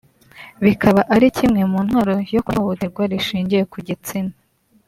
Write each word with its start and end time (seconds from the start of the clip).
bikaba 0.65 1.01
ari 1.15 1.27
kimwe 1.37 1.61
mu 1.71 1.79
ntwaro 1.85 2.15
yo 2.33 2.41
kurwanya 2.45 2.57
ihohoterwa 2.63 3.03
rishingiye 3.11 3.63
ku 3.71 3.77
gitsina 3.87 4.33